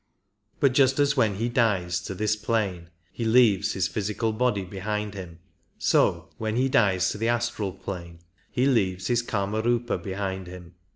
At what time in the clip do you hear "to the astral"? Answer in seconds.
7.11-7.71